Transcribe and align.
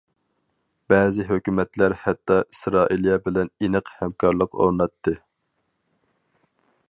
بەزى 0.93 1.25
ھۆكۈمەتلەر 1.31 1.95
ھەتتا 2.05 2.37
ئىسرائىلىيە 2.55 3.19
بىلەن 3.27 3.53
ئېنىق 3.65 3.93
ھەمكارلىق 3.99 4.59
ئورناتتى. 4.63 5.17